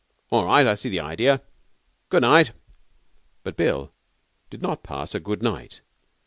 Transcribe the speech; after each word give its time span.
All 0.31 0.45
right, 0.45 0.65
I 0.65 0.73
see 0.73 0.89
the 0.89 0.99
idea. 0.99 1.41
Good 2.09 2.23
night.' 2.23 2.53
But 3.43 3.55
Bill 3.55 3.91
did 4.49 4.59
not 4.63 4.81
pass 4.81 5.13
a 5.13 5.19
good 5.19 5.43
night. 5.43 5.81